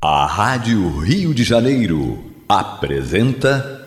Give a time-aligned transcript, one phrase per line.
[0.00, 3.84] A Rádio Rio de Janeiro apresenta.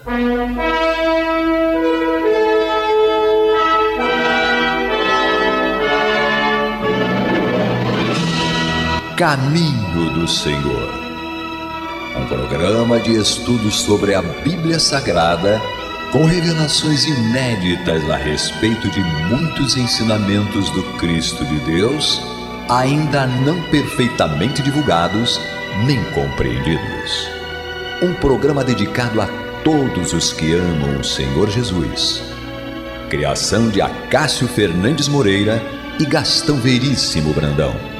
[9.16, 10.90] Caminho do Senhor.
[12.18, 15.62] Um programa de estudos sobre a Bíblia Sagrada
[16.12, 22.22] com revelações inéditas a respeito de muitos ensinamentos do Cristo de Deus,
[22.68, 25.40] ainda não perfeitamente divulgados
[25.86, 27.30] nem compreendidos.
[28.02, 29.28] Um programa dedicado a
[29.64, 32.24] todos os que amam o Senhor Jesus.
[33.10, 35.62] Criação de Acácio Fernandes Moreira
[36.00, 37.91] e Gastão Veríssimo Brandão.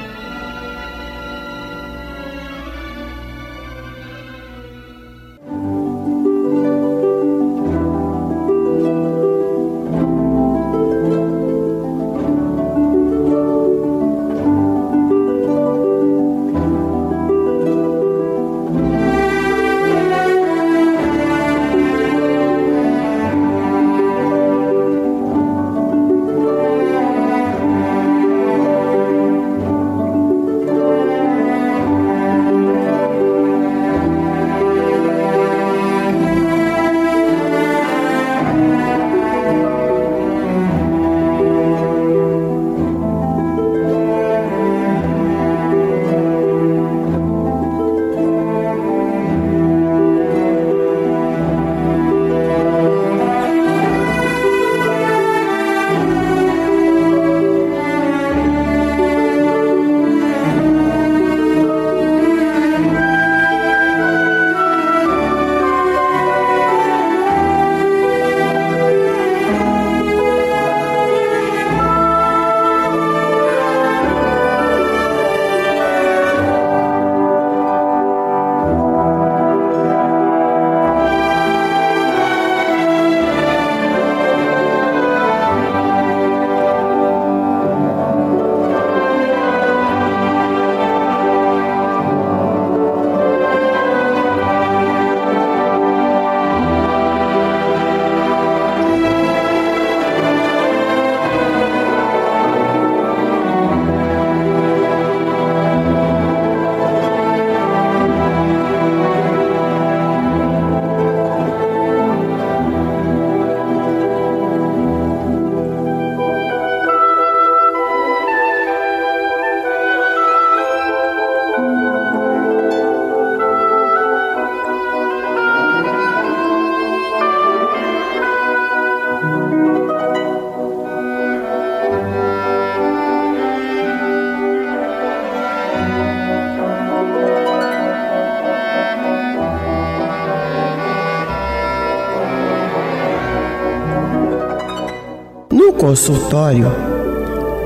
[145.82, 146.72] Consultório,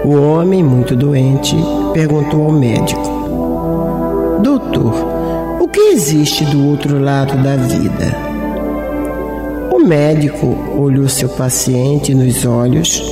[0.05, 1.53] o homem, muito doente,
[1.93, 4.93] perguntou ao médico: Doutor,
[5.59, 8.15] o que existe do outro lado da vida?
[9.69, 10.47] O médico
[10.79, 13.03] olhou seu paciente nos olhos,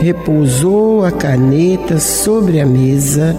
[0.00, 3.36] repousou a caneta sobre a mesa,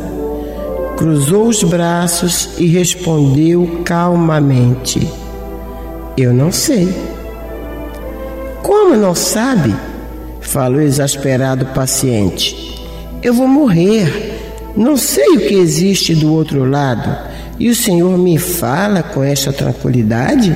[0.96, 5.06] cruzou os braços e respondeu calmamente:
[6.16, 6.88] Eu não sei.
[8.62, 9.76] Como não sabe?
[10.54, 12.56] Falou exasperado o paciente.
[13.24, 14.38] Eu vou morrer.
[14.78, 17.18] Não sei o que existe do outro lado.
[17.58, 20.56] E o senhor me fala com esta tranquilidade?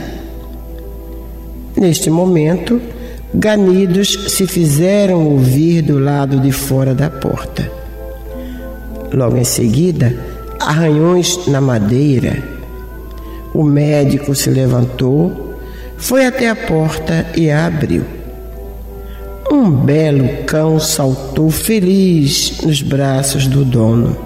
[1.76, 2.80] Neste momento,
[3.34, 7.68] ganidos se fizeram ouvir do lado de fora da porta.
[9.12, 10.16] Logo em seguida,
[10.60, 12.38] arranhões na madeira.
[13.52, 15.56] O médico se levantou,
[15.98, 18.17] foi até a porta e a abriu.
[19.50, 24.18] Um belo cão saltou feliz nos braços do dono.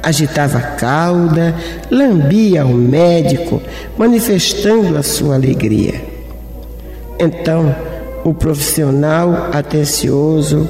[0.00, 1.54] Agitava a cauda,
[1.90, 3.60] lambia o médico,
[3.96, 6.00] manifestando a sua alegria.
[7.18, 7.74] Então,
[8.24, 10.68] o profissional atencioso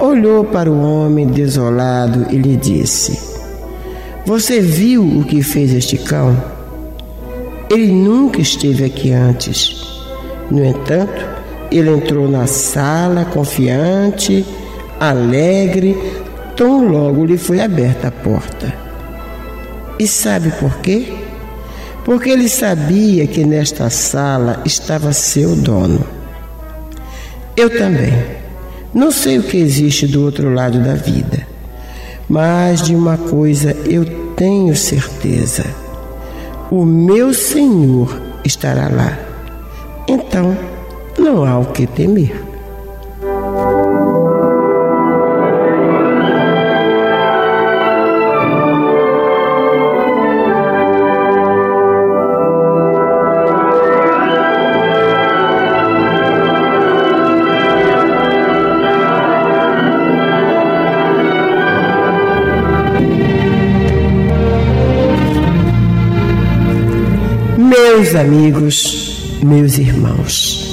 [0.00, 3.18] olhou para o homem desolado e lhe disse:
[4.26, 6.36] Você viu o que fez este cão?
[7.70, 9.82] Ele nunca esteve aqui antes.
[10.50, 11.33] No entanto,
[11.76, 14.46] ele entrou na sala confiante,
[15.00, 15.96] alegre,
[16.56, 18.72] tão logo lhe foi aberta a porta.
[19.98, 21.12] E sabe por quê?
[22.04, 26.04] Porque ele sabia que nesta sala estava seu dono.
[27.56, 28.12] Eu também.
[28.92, 31.44] Não sei o que existe do outro lado da vida,
[32.28, 34.04] mas de uma coisa eu
[34.36, 35.64] tenho certeza:
[36.70, 39.18] o meu Senhor estará lá.
[40.06, 40.56] Então,
[41.24, 42.34] não há o que temer.
[67.56, 70.63] Meus amigos, meus irmãos,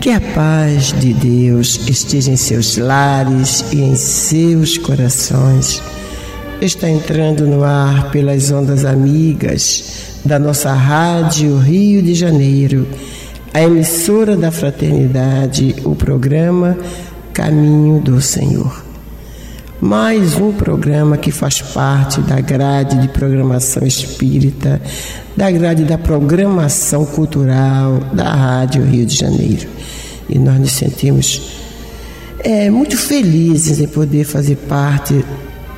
[0.00, 5.82] que a paz de Deus esteja em seus lares e em seus corações.
[6.58, 12.88] Está entrando no ar pelas ondas amigas da nossa Rádio Rio de Janeiro,
[13.52, 16.78] a emissora da Fraternidade, o programa
[17.34, 18.89] Caminho do Senhor
[19.80, 24.80] mais um programa que faz parte da grade de programação espírita,
[25.34, 29.66] da grade da programação cultural da Rádio Rio de Janeiro.
[30.28, 31.40] E nós nos sentimos
[32.40, 35.24] é, muito felizes em poder fazer parte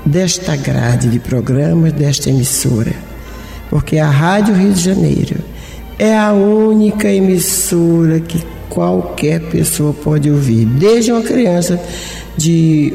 [0.04, 2.92] desta grade de programas, desta emissora,
[3.70, 5.36] porque a Rádio Rio de Janeiro
[5.96, 11.78] é a única emissora que qualquer pessoa pode ouvir, desde uma criança
[12.36, 12.94] de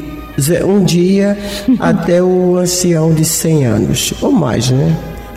[0.66, 1.38] um dia
[1.78, 4.96] até o ancião de 100 anos, ou mais, né?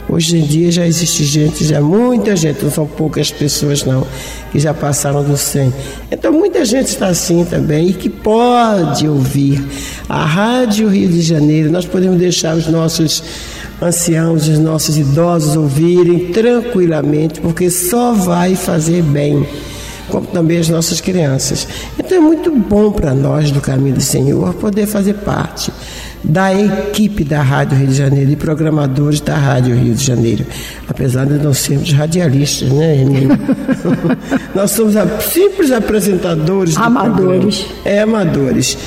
[0.10, 4.06] Hoje em dia já existe gente, já muita gente, não são poucas pessoas não,
[4.52, 5.74] que já passaram do 100.
[6.12, 9.64] Então muita gente está assim também e que pode ouvir
[10.10, 11.72] a Rádio Rio de Janeiro.
[11.72, 13.24] Nós podemos deixar os nossos
[13.82, 19.48] anciãos, os nossos idosos ouvirem tranquilamente, porque só vai fazer bem
[20.12, 21.68] como também as nossas crianças.
[21.98, 25.72] Então é muito bom para nós do Caminho do Senhor poder fazer parte
[26.24, 30.46] da equipe da Rádio Rio de Janeiro e programadores da Rádio Rio de Janeiro,
[30.88, 33.40] apesar de não sermos radialistas, né, Emília?
[34.54, 34.94] Nós somos
[35.24, 36.78] simples apresentadores.
[36.78, 37.66] Amadores.
[37.84, 38.78] É, amadores.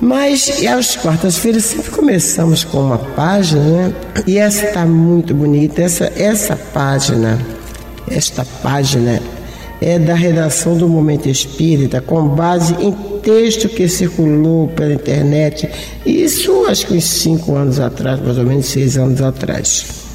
[0.00, 3.94] Mas às quartas-feiras sempre começamos com uma página, né?
[4.26, 5.82] E essa está muito bonita.
[5.82, 7.38] Essa, essa página,
[8.08, 9.20] esta página
[9.80, 12.92] é da redação do Momento Espírita, com base em
[13.22, 15.68] texto que circulou pela internet,
[16.04, 20.09] isso acho que uns cinco anos atrás, mais ou menos seis anos atrás.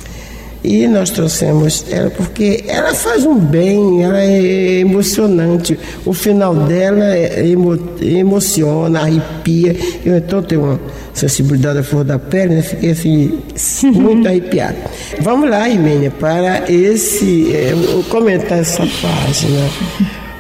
[0.66, 5.78] E nós trouxemos ela porque ela faz um bem, ela é emocionante.
[6.04, 9.76] O final dela é emo, emociona, arrepia.
[10.04, 10.80] Eu então tenho uma
[11.14, 12.62] sensibilidade à flor da pele, né?
[12.64, 13.42] Fiquei assim,
[13.92, 14.78] muito arrepiado.
[15.22, 17.54] Vamos lá, Imênia, para esse.
[17.54, 17.74] É,
[18.10, 19.70] comentar essa página.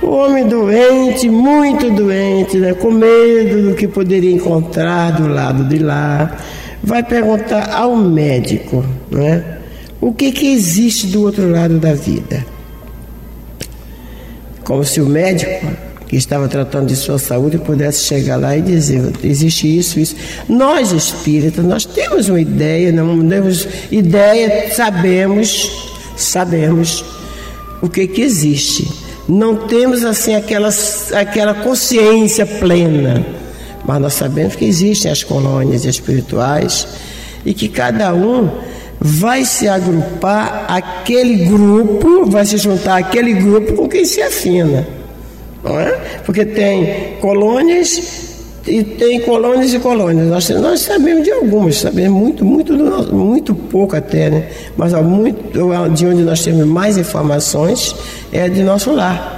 [0.01, 2.73] O homem doente, muito doente, né?
[2.73, 6.35] com medo do que poderia encontrar do lado de lá,
[6.83, 9.54] vai perguntar ao médico, né?
[10.05, 12.45] O que, que existe do outro lado da vida?
[14.63, 15.65] Como se o médico
[16.07, 20.15] que estava tratando de sua saúde pudesse chegar lá e dizer: existe isso, isso.
[20.47, 25.71] Nós espíritas, nós temos uma ideia, não temos ideia, sabemos,
[26.15, 27.03] sabemos
[27.81, 28.87] o que, que existe.
[29.27, 30.69] Não temos assim aquela,
[31.15, 33.25] aquela consciência plena,
[33.83, 36.87] mas nós sabemos que existem as colônias espirituais
[37.43, 43.87] e que cada um vai se agrupar aquele grupo, vai se juntar aquele grupo com
[43.87, 44.87] quem se afina.
[45.63, 45.91] Não é?
[46.25, 48.33] Porque tem colônias
[48.67, 50.27] e tem colônias e colônias.
[50.27, 52.73] Nós, nós sabemos de algumas, sabemos muito, muito,
[53.13, 54.47] muito pouco até, né?
[54.75, 55.59] Mas muito,
[55.93, 57.95] de onde nós temos mais informações
[58.31, 59.35] é de nosso lar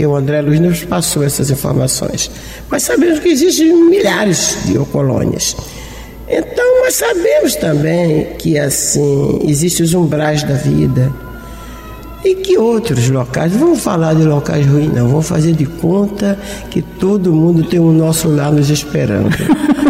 [0.00, 2.30] porque o André Luiz nos passou essas informações.
[2.70, 5.54] Mas sabemos que existem milhares de colônias.
[6.30, 11.12] Então, nós sabemos também que assim existem os umbrais da vida
[12.24, 16.38] e que outros locais, vamos falar de locais ruins, não, vamos fazer de conta
[16.70, 19.30] que todo mundo tem o nosso lar nos esperando.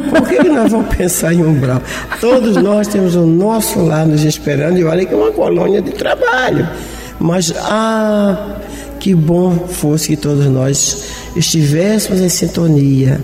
[0.09, 1.83] Por que, que nós vamos pensar em umbral?
[2.21, 5.91] Todos nós temos o nosso lar nos esperando e olha que é uma colônia de
[5.91, 6.69] trabalho.
[7.19, 8.57] Mas, ah,
[8.99, 11.05] que bom fosse que todos nós
[11.37, 13.21] estivéssemos em sintonia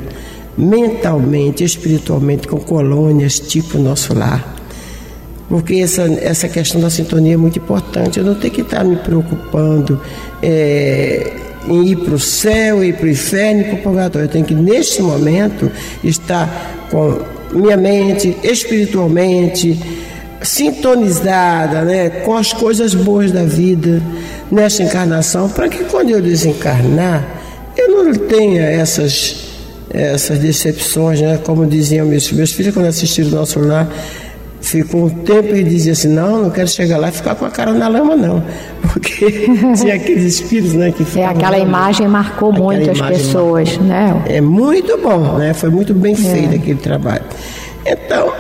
[0.57, 4.55] mentalmente, espiritualmente, com colônias tipo nosso lar.
[5.49, 8.19] Porque essa, essa questão da sintonia é muito importante.
[8.19, 10.01] Eu não tenho que estar me preocupando
[10.43, 11.33] é,
[11.69, 14.27] em ir para o céu, ir para o inferno para o purgatório.
[14.27, 15.71] Eu tenho que, neste momento,
[16.03, 17.21] estar com
[17.53, 19.79] minha mente espiritualmente
[20.43, 24.03] sintonizada né, com as coisas boas da vida
[24.51, 27.25] nesta encarnação, para que quando eu desencarnar,
[27.77, 29.46] eu não tenha essas
[29.97, 31.39] essas decepções, né?
[31.43, 33.89] Como diziam meus, meus filhos quando assistiram o nosso lar,
[34.61, 37.51] ficou um tempo e dizia assim, não, não quero chegar lá e ficar com a
[37.51, 38.43] cara na lama, não.
[38.93, 43.69] Porque tinha aqueles espíritos, né, que É, aquela imagem marcou aquela muito imagem as pessoas,
[43.79, 43.87] marcou.
[43.87, 44.23] né?
[44.29, 45.55] É muito bom, né?
[45.55, 46.17] Foi muito bem é.
[46.17, 47.25] feito aquele trabalho.
[47.85, 48.33] Então,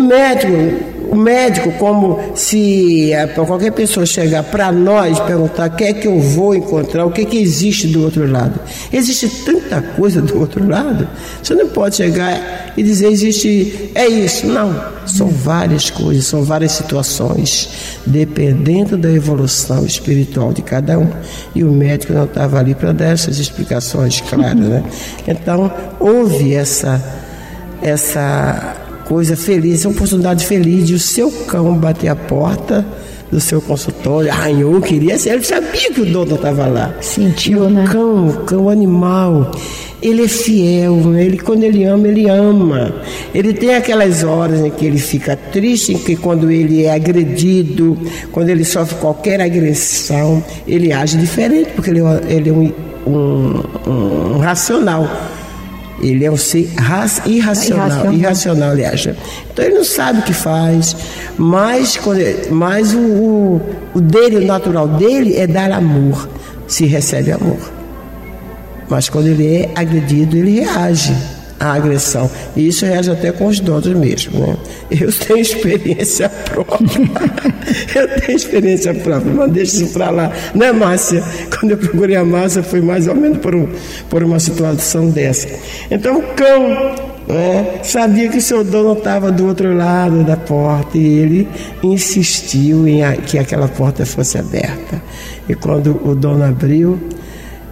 [0.00, 5.84] o médico o médico, como se é, qualquer pessoa chegar para nós perguntar o que
[5.84, 8.60] é que eu vou encontrar, o que, é que existe do outro lado.
[8.92, 11.08] Existe tanta coisa do outro lado,
[11.42, 14.46] você não pode chegar e dizer existe, é isso.
[14.46, 14.72] Não,
[15.04, 17.68] são várias coisas, são várias situações,
[18.06, 21.08] dependendo da evolução espiritual de cada um.
[21.56, 24.54] E o médico não estava ali para dar essas explicações claras.
[24.54, 24.84] Né?
[25.26, 27.02] Então, houve essa,
[27.82, 28.79] essa
[29.10, 32.86] coisa feliz, uma oportunidade feliz de o seu cão bater a porta
[33.28, 36.94] do seu consultório, arranhou, queria ser, ele sabia que o dono estava lá.
[37.00, 37.86] Sentiu, o né?
[37.90, 39.50] Cão, o cão animal,
[40.00, 42.94] ele é fiel, ele quando ele ama, ele ama.
[43.34, 47.98] Ele tem aquelas horas em que ele fica triste, em que quando ele é agredido,
[48.30, 52.72] quando ele sofre qualquer agressão, ele age diferente, porque ele, é ele é um,
[53.08, 55.08] um, um racional
[56.00, 59.08] ele é um ser irracional, irracional, irracional, aliás.
[59.52, 60.96] Então ele não sabe o que faz,
[61.36, 61.98] mas,
[62.50, 63.60] mas o, o,
[63.94, 66.28] o dele, o natural dele é dar amor,
[66.66, 67.58] se recebe amor.
[68.88, 71.14] Mas quando ele é agredido, ele reage
[71.60, 72.28] a agressão.
[72.56, 74.40] E isso reage até com os donos mesmo.
[74.40, 74.56] Né?
[74.90, 77.10] Eu tenho experiência própria.
[77.94, 80.32] eu tenho experiência própria, mas deixa isso para lá.
[80.54, 81.22] Né, Márcia?
[81.58, 83.68] Quando eu procurei a Márcia, foi mais ou menos por, um,
[84.08, 85.48] por uma situação dessa.
[85.90, 86.94] Então, o cão
[87.28, 91.48] né, sabia que o seu dono estava do outro lado da porta e ele
[91.82, 95.00] insistiu em a, que aquela porta fosse aberta.
[95.46, 96.98] E quando o dono abriu,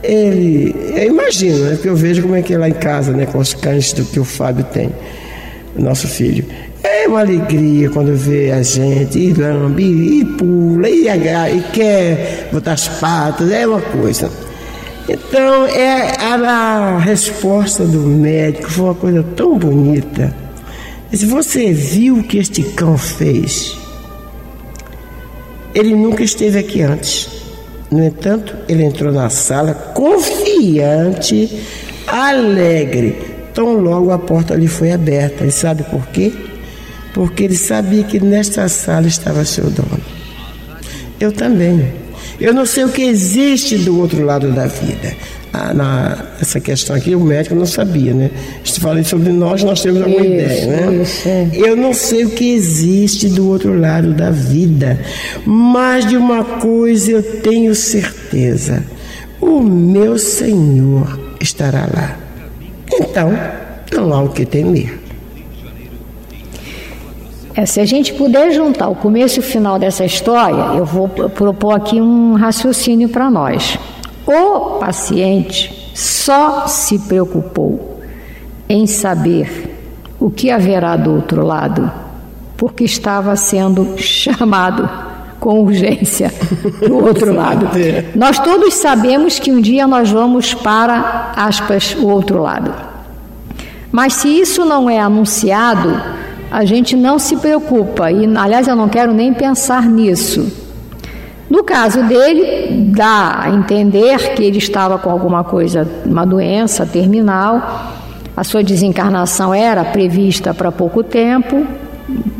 [0.02, 3.26] ele, eu imagino, né, porque eu vejo como é que é lá em casa, né,
[3.26, 4.90] com os cães do que o Fábio tem,
[5.76, 6.44] nosso filho.
[6.82, 12.72] É uma alegria quando vê a gente, e lambe, e pula, e, e quer botar
[12.72, 14.30] as patas, é uma coisa.
[15.08, 20.34] Então, é, a resposta do médico foi uma coisa tão bonita.
[21.12, 23.78] Se você viu o que este cão fez,
[25.74, 27.47] ele nunca esteve aqui antes.
[27.90, 31.60] No entanto, ele entrou na sala confiante,
[32.06, 33.16] alegre.
[33.54, 35.44] Tão logo a porta lhe foi aberta.
[35.44, 36.32] E sabe por quê?
[37.14, 40.00] Porque ele sabia que nesta sala estava seu dono.
[41.18, 41.92] Eu também.
[42.38, 45.16] Eu não sei o que existe do outro lado da vida
[45.74, 48.30] na, essa questão aqui, o médico não sabia, né?
[48.64, 51.02] Se falei sobre nós, nós temos alguma isso, ideia, né?
[51.02, 51.48] Isso, é.
[51.52, 55.00] Eu não sei o que existe do outro lado da vida,
[55.44, 58.82] mas de uma coisa eu tenho certeza:
[59.40, 62.16] o meu Senhor estará lá.
[62.92, 63.32] Então,
[63.92, 64.98] não há o que temer.
[67.54, 71.08] É, se a gente puder juntar o começo e o final dessa história, eu vou
[71.08, 73.76] propor aqui um raciocínio para nós.
[74.30, 77.98] O paciente só se preocupou
[78.68, 79.74] em saber
[80.20, 81.90] o que haverá do outro lado,
[82.54, 84.86] porque estava sendo chamado
[85.40, 86.30] com urgência
[86.86, 87.70] do outro lado.
[88.14, 92.74] Nós todos sabemos que um dia nós vamos para, aspas, o outro lado.
[93.90, 96.02] Mas se isso não é anunciado,
[96.50, 100.67] a gente não se preocupa, e aliás eu não quero nem pensar nisso.
[101.50, 107.94] No caso dele, dá a entender que ele estava com alguma coisa, uma doença terminal,
[108.36, 111.66] a sua desencarnação era prevista para pouco tempo,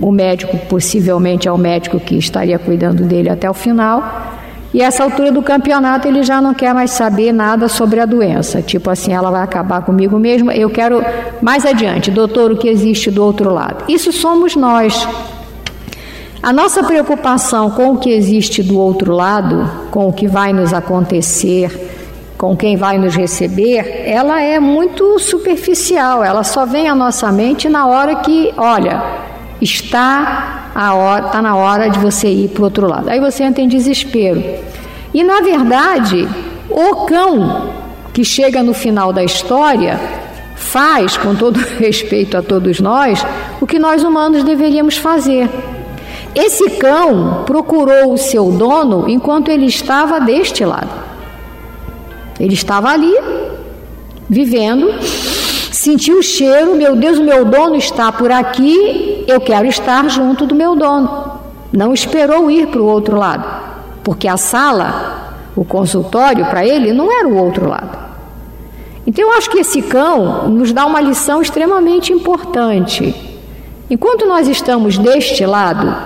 [0.01, 4.37] o médico possivelmente é o médico que estaria cuidando dele até o final.
[4.73, 8.61] E essa altura do campeonato ele já não quer mais saber nada sobre a doença.
[8.61, 10.51] Tipo assim, ela vai acabar comigo mesmo.
[10.53, 11.03] Eu quero
[11.41, 13.85] mais adiante, doutor, o que existe do outro lado.
[13.89, 15.09] Isso somos nós.
[16.41, 20.73] A nossa preocupação com o que existe do outro lado, com o que vai nos
[20.73, 21.89] acontecer,
[22.39, 27.69] com quem vai nos receber, ela é muito superficial, ela só vem à nossa mente
[27.69, 29.03] na hora que, olha,
[29.61, 33.11] está, a hora, está na hora de você ir para o outro lado.
[33.11, 34.41] Aí você entra em desespero.
[35.13, 36.29] E na verdade,
[36.71, 37.71] o cão
[38.13, 39.99] que chega no final da história
[40.55, 43.27] faz, com todo respeito a todos nós,
[43.61, 45.51] o que nós humanos deveríamos fazer
[46.35, 50.91] esse cão procurou o seu dono enquanto ele estava deste lado.
[52.39, 53.15] Ele estava ali,
[54.29, 54.95] vivendo,
[55.73, 60.47] sentiu o cheiro, meu Deus, o meu dono está por aqui, eu quero estar junto
[60.47, 61.39] do meu dono.
[61.73, 63.45] Não esperou ir para o outro lado,
[64.05, 67.99] porque a sala, o consultório para ele não era o outro lado.
[69.07, 73.29] Então eu acho que esse cão nos dá uma lição extremamente importante
[73.91, 75.97] Enquanto nós estamos deste lado,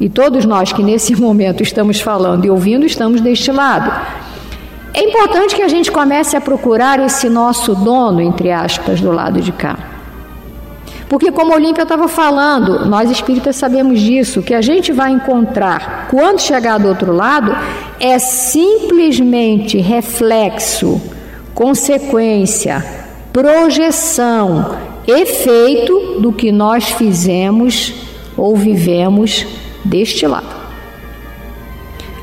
[0.00, 3.90] e todos nós que nesse momento estamos falando e ouvindo, estamos deste lado,
[4.94, 9.40] é importante que a gente comece a procurar esse nosso dono, entre aspas, do lado
[9.40, 9.78] de cá.
[11.08, 16.40] Porque, como Olímpia estava falando, nós espíritas sabemos disso, que a gente vai encontrar quando
[16.40, 17.56] chegar do outro lado
[17.98, 21.00] é simplesmente reflexo,
[21.54, 22.84] consequência,
[23.32, 24.76] projeção,
[25.06, 27.94] efeito do que nós fizemos
[28.36, 29.46] ou vivemos
[29.84, 30.56] deste lado.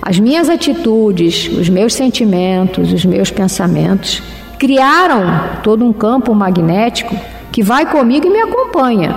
[0.02, 4.22] As minhas atitudes, os meus sentimentos, os meus pensamentos
[4.60, 7.16] criaram todo um campo magnético
[7.52, 9.16] que vai comigo e me acompanha.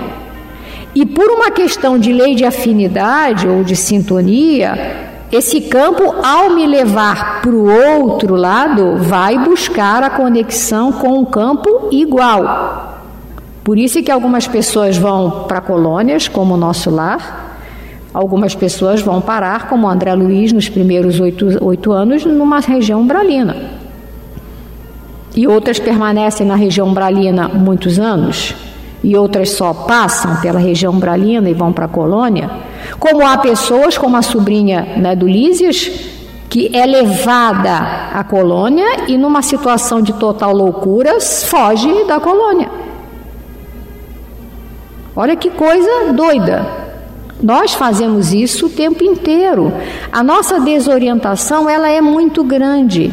[0.95, 6.67] E por uma questão de lei de afinidade ou de sintonia, esse campo, ao me
[6.67, 13.03] levar para o outro lado, vai buscar a conexão com um campo igual.
[13.63, 17.48] Por isso é que algumas pessoas vão para colônias, como o nosso lar,
[18.19, 23.79] algumas pessoas vão parar, como André Luiz, nos primeiros oito, oito anos, numa região umbralina
[25.37, 28.57] e outras permanecem na região umbralina muitos anos,
[29.05, 32.51] e outras só passam pela região umbralina e vão para a colônia,
[32.99, 35.89] como há pessoas, como a sobrinha né, do Lísias,
[36.51, 42.69] que é levada à colônia e, numa situação de total loucura, foge da colônia.
[45.15, 46.88] Olha que coisa doida.
[47.43, 49.73] Nós fazemos isso o tempo inteiro.
[50.11, 53.13] A nossa desorientação ela é muito grande.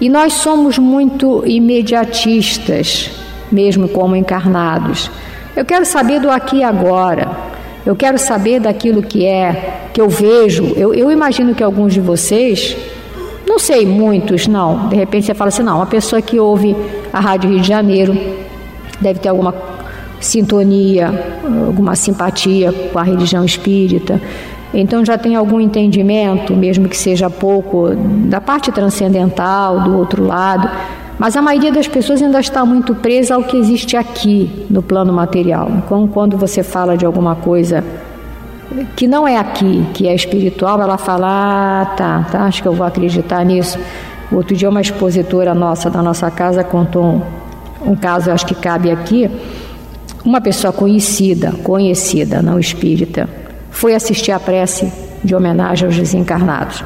[0.00, 3.10] E nós somos muito imediatistas,
[3.50, 5.10] mesmo como encarnados.
[5.56, 7.28] Eu quero saber do aqui e agora.
[7.84, 10.72] Eu quero saber daquilo que é, que eu vejo.
[10.76, 12.76] Eu, eu imagino que alguns de vocês,
[13.44, 14.88] não sei, muitos não.
[14.88, 16.76] De repente você fala assim: não, uma pessoa que ouve
[17.12, 18.16] a Rádio Rio de Janeiro
[19.00, 19.52] deve ter alguma
[20.20, 24.20] sintonia, alguma simpatia com a religião espírita.
[24.72, 27.90] Então já tem algum entendimento, mesmo que seja pouco,
[28.28, 30.68] da parte transcendental, do outro lado.
[31.18, 35.12] Mas a maioria das pessoas ainda está muito presa ao que existe aqui, no plano
[35.12, 35.68] material.
[35.78, 37.82] Então, quando você fala de alguma coisa
[38.94, 42.72] que não é aqui, que é espiritual, ela fala: ah, tá, tá, acho que eu
[42.72, 43.78] vou acreditar nisso.
[44.30, 47.22] Outro dia, uma expositora nossa da nossa casa contou um,
[47.92, 49.28] um caso, acho que cabe aqui.
[50.24, 53.28] Uma pessoa conhecida, conhecida, não espírita,
[53.70, 56.84] foi assistir à prece de homenagem aos desencarnados.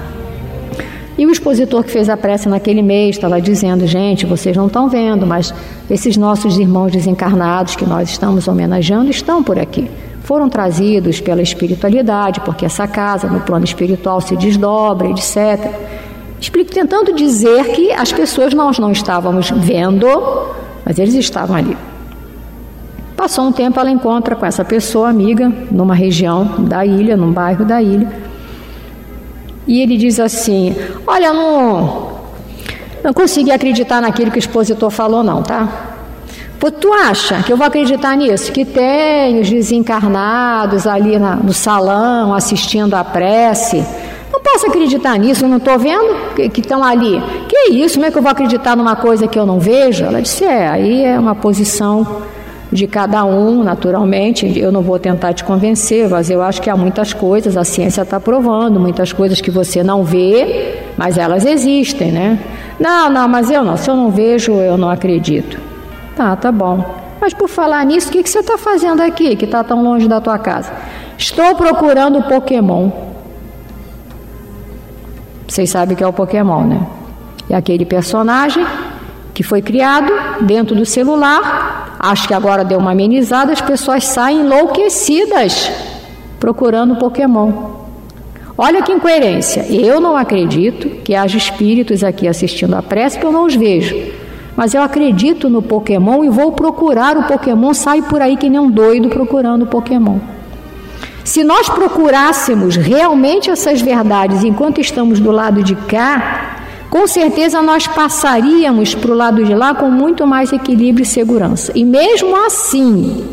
[1.17, 4.89] E o expositor que fez a prece naquele mês estava dizendo: gente, vocês não estão
[4.89, 5.53] vendo, mas
[5.91, 9.91] esses nossos irmãos desencarnados que nós estamos homenageando estão por aqui.
[10.23, 15.71] Foram trazidos pela espiritualidade, porque essa casa no plano espiritual se desdobra, etc.
[16.41, 20.07] Explico tentando dizer que as pessoas nós não estávamos vendo,
[20.85, 21.77] mas eles estavam ali.
[23.23, 27.65] Passou um tempo, ela encontra com essa pessoa amiga numa região da ilha, num bairro
[27.65, 28.11] da ilha.
[29.65, 30.75] E ele diz assim:
[31.07, 32.15] Olha, não,
[33.05, 35.69] não consegui acreditar naquilo que o expositor falou, não, tá?
[36.59, 38.51] Pô, tu acha que eu vou acreditar nisso?
[38.51, 43.87] Que tem os desencarnados ali na, no salão assistindo à prece.
[44.33, 47.23] Não posso acreditar nisso, não estou vendo que estão ali.
[47.49, 47.95] Que isso?
[47.95, 50.05] Como é que eu vou acreditar numa coisa que eu não vejo?
[50.05, 52.33] Ela disse: É, aí é uma posição
[52.73, 54.59] de cada um, naturalmente.
[54.59, 58.03] Eu não vou tentar te convencer, mas eu acho que há muitas coisas, a ciência
[58.03, 62.39] está provando, muitas coisas que você não vê, mas elas existem, né?
[62.81, 65.61] Não, não, mas eu não, se eu não vejo, eu não acredito.
[66.17, 66.83] Tá, tá bom.
[67.21, 70.09] Mas por falar nisso, o que, que você está fazendo aqui, que está tão longe
[70.09, 70.73] da tua casa?
[71.17, 72.91] Estou procurando o Pokémon.
[75.47, 76.87] Vocês sabem que é o Pokémon, né?
[77.51, 78.67] É aquele personagem
[79.35, 81.82] que foi criado dentro do celular.
[82.03, 85.71] Acho que agora deu uma amenizada, as pessoas saem enlouquecidas
[86.41, 87.53] procurando Pokémon.
[88.59, 89.65] Olha que incoerência.
[89.71, 93.97] Eu não acredito que haja espíritos aqui assistindo a prece, porque eu não os vejo.
[94.57, 98.59] Mas eu acredito no Pokémon e vou procurar o Pokémon, saio por aí que nem
[98.59, 100.19] um doido procurando o Pokémon.
[101.23, 106.62] Se nós procurássemos realmente essas verdades enquanto estamos do lado de cá,
[106.93, 111.73] com certeza nós passaríamos para o lado de lá com muito mais equilíbrio e segurança.
[111.75, 113.25] E mesmo assim,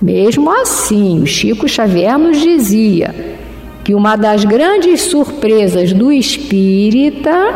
[0.00, 3.12] mesmo assim, o Chico Xavier nos dizia
[3.82, 7.52] que uma das grandes surpresas do espírita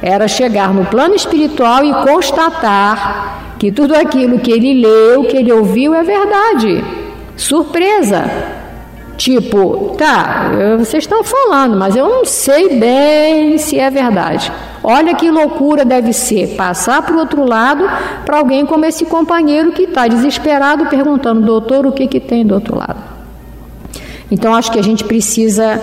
[0.00, 5.52] era chegar no plano espiritual e constatar que tudo aquilo que ele leu, que ele
[5.52, 6.82] ouviu é verdade.
[7.36, 8.59] Surpresa!
[9.20, 14.50] Tipo, tá, vocês estão falando, mas eu não sei bem se é verdade.
[14.82, 17.84] Olha que loucura deve ser passar para o outro lado
[18.24, 22.54] para alguém como esse companheiro que está desesperado perguntando, doutor, o que, que tem do
[22.54, 22.96] outro lado.
[24.30, 25.78] Então acho que a gente precisa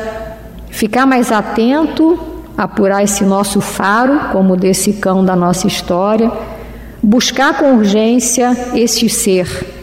[0.71, 2.17] ficar mais atento,
[2.58, 6.32] apurar esse nosso faro, como desse cão da nossa história,
[7.04, 9.76] buscar com urgência esse ser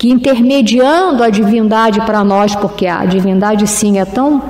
[0.00, 4.42] que intermediando a divindade para nós, porque a divindade sim é tão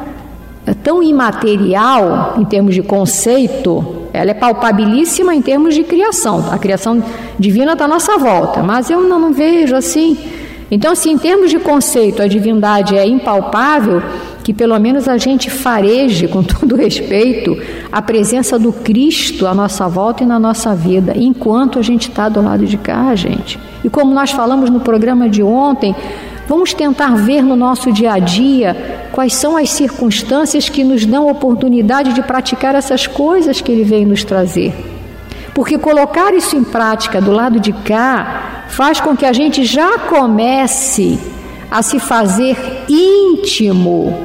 [0.64, 6.44] é tão imaterial em termos de conceito, ela é palpabilíssima em termos de criação.
[6.52, 7.02] A criação
[7.36, 10.16] divina está à nossa volta, mas eu não, não vejo assim.
[10.70, 14.00] Então, se em termos de conceito a divindade é impalpável,
[14.42, 17.56] que pelo menos a gente fareje, com todo respeito,
[17.90, 22.28] a presença do Cristo à nossa volta e na nossa vida, enquanto a gente está
[22.28, 23.58] do lado de cá, gente.
[23.84, 25.94] E como nós falamos no programa de ontem,
[26.48, 31.30] vamos tentar ver no nosso dia a dia quais são as circunstâncias que nos dão
[31.30, 34.72] oportunidade de praticar essas coisas que Ele veio nos trazer.
[35.54, 39.98] Porque colocar isso em prática do lado de cá faz com que a gente já
[39.98, 41.18] comece
[41.70, 42.56] a se fazer
[42.88, 44.16] íntimo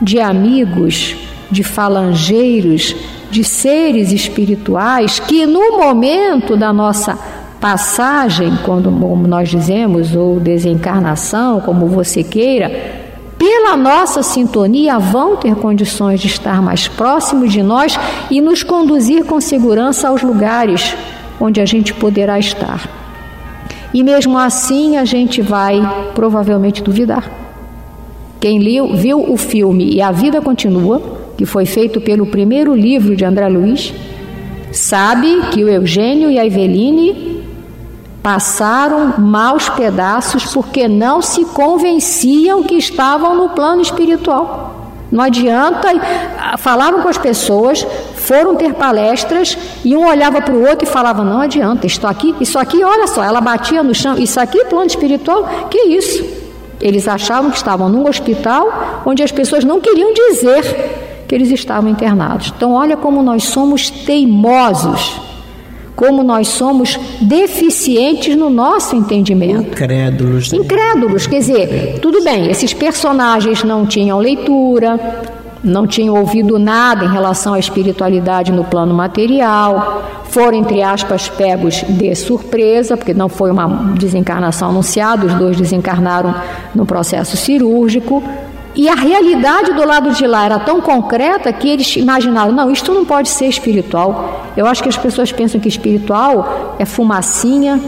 [0.00, 1.16] de amigos,
[1.50, 2.96] de falangeiros,
[3.30, 7.16] de seres espirituais que no momento da nossa
[7.60, 12.70] passagem, quando como nós dizemos, ou desencarnação, como você queira,
[13.38, 17.98] pela nossa sintonia vão ter condições de estar mais próximos de nós
[18.30, 20.94] e nos conduzir com segurança aos lugares
[21.40, 22.99] onde a gente poderá estar.
[23.92, 25.80] E mesmo assim a gente vai
[26.14, 27.30] provavelmente duvidar.
[28.40, 31.02] Quem liu, viu o filme E a Vida Continua,
[31.36, 33.92] que foi feito pelo primeiro livro de André Luiz,
[34.72, 37.42] sabe que o Eugênio e a Eveline
[38.22, 44.69] passaram maus pedaços porque não se convenciam que estavam no plano espiritual.
[45.10, 45.88] Não adianta,
[46.58, 51.24] falavam com as pessoas, foram ter palestras e um olhava para o outro e falava:
[51.24, 54.86] Não adianta, isso aqui, isso aqui, olha só, ela batia no chão, isso aqui, plano
[54.86, 56.24] espiritual, que isso?
[56.80, 61.90] Eles achavam que estavam num hospital onde as pessoas não queriam dizer que eles estavam
[61.90, 62.52] internados.
[62.56, 65.29] Então, olha como nós somos teimosos
[66.00, 69.68] como nós somos deficientes no nosso entendimento.
[69.72, 70.50] Incrédulos.
[70.50, 70.56] Né?
[70.56, 74.98] Incrédulos, quer dizer, tudo bem, esses personagens não tinham leitura,
[75.62, 81.84] não tinham ouvido nada em relação à espiritualidade no plano material, foram, entre aspas, pegos
[81.86, 86.34] de surpresa, porque não foi uma desencarnação anunciada, os dois desencarnaram
[86.74, 88.22] no processo cirúrgico.
[88.74, 92.92] E a realidade do lado de lá era tão concreta que eles imaginaram: não, isto
[92.92, 94.46] não pode ser espiritual.
[94.56, 97.80] Eu acho que as pessoas pensam que espiritual é fumacinha,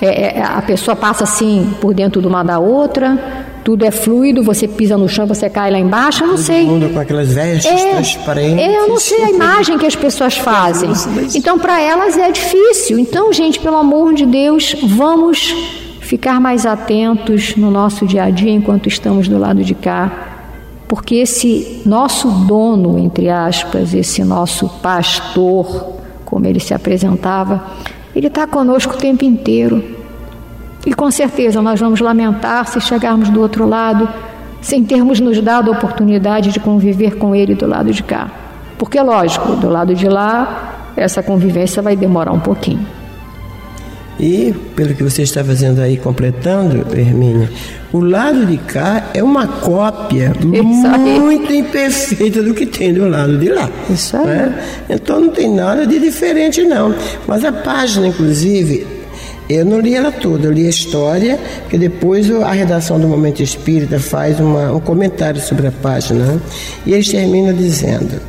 [0.00, 3.18] é, é, a pessoa passa assim por dentro de uma da outra,
[3.62, 6.64] tudo é fluido, você pisa no chão, você cai lá embaixo, eu não Todo sei.
[6.64, 8.58] mundo com aquelas vestes é, transparentes.
[8.58, 10.90] É, eu não sei a imagem que as pessoas fazem.
[11.34, 12.98] Então, para elas é difícil.
[12.98, 15.54] Então, gente, pelo amor de Deus, vamos
[16.04, 20.12] ficar mais atentos no nosso dia a dia enquanto estamos do lado de cá,
[20.86, 27.64] porque esse nosso dono, entre aspas, esse nosso pastor, como ele se apresentava,
[28.14, 29.82] ele está conosco o tempo inteiro.
[30.86, 34.06] E com certeza nós vamos lamentar se chegarmos do outro lado
[34.60, 38.30] sem termos nos dado a oportunidade de conviver com ele do lado de cá.
[38.76, 42.86] Porque, lógico, do lado de lá, essa convivência vai demorar um pouquinho.
[44.18, 47.50] E, pelo que você está fazendo aí, completando, Hermínia,
[47.92, 53.48] o lado de cá é uma cópia muito imperfeita do que tem do lado de
[53.48, 53.68] lá.
[53.90, 54.26] Isso aí.
[54.26, 54.64] Né?
[54.90, 56.94] Então não tem nada de diferente, não.
[57.26, 58.86] Mas a página, inclusive,
[59.48, 63.42] eu não li ela toda, eu li a história, que depois a redação do Momento
[63.42, 66.24] Espírita faz uma, um comentário sobre a página.
[66.24, 66.40] Né?
[66.86, 68.20] E eles terminam dizendo.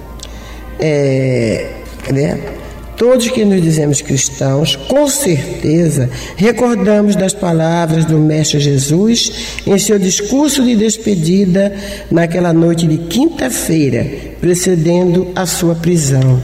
[0.80, 1.71] É,
[2.12, 2.39] né?
[2.97, 9.99] Todos que nos dizemos cristãos, com certeza, recordamos das palavras do Mestre Jesus em seu
[9.99, 11.75] discurso de despedida
[12.10, 14.08] naquela noite de quinta-feira,
[14.39, 16.41] precedendo a sua prisão.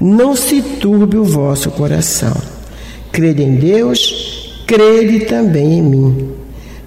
[0.00, 2.34] Não se turbe o vosso coração.
[3.12, 6.30] Crede em Deus, crede também em mim.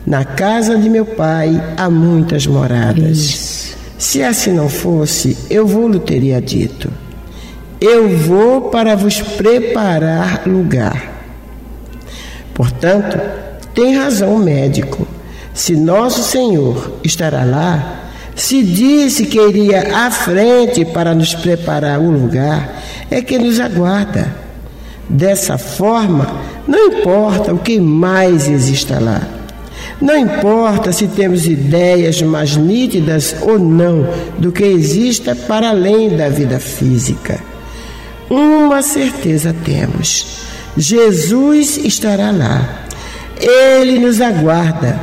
[0.05, 3.17] Na casa de meu pai há muitas moradas.
[3.17, 3.77] Isso.
[3.99, 7.02] Se assim não fosse, eu vou-lhe teria dito
[7.83, 11.11] eu vou para vos preparar lugar.
[12.53, 13.19] Portanto,
[13.73, 15.05] tem razão o médico.
[15.53, 22.09] Se nosso Senhor estará lá, se disse que iria à frente para nos preparar o
[22.09, 24.33] lugar, é que nos aguarda.
[25.09, 29.21] Dessa forma, não importa o que mais exista lá.
[29.99, 34.07] Não importa se temos ideias mais nítidas ou não
[34.39, 37.52] do que exista para além da vida física.
[38.29, 40.45] Uma certeza temos:
[40.77, 42.85] Jesus estará lá.
[43.39, 44.99] Ele nos aguarda,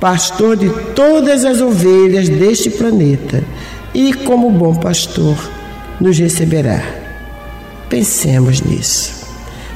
[0.00, 3.42] pastor de todas as ovelhas deste planeta,
[3.94, 5.36] e, como bom pastor,
[6.00, 6.82] nos receberá.
[7.88, 9.22] Pensemos nisso.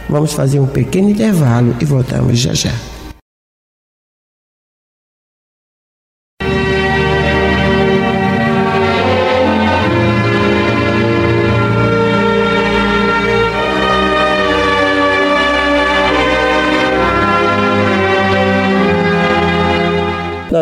[0.09, 2.73] Vamos fazer um pequeno intervalo e voltamos já já.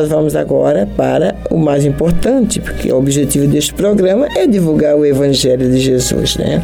[0.04, 5.06] Nós vamos agora para o mais importante, porque o objetivo deste programa é divulgar o
[5.06, 6.62] Evangelho de Jesus, né?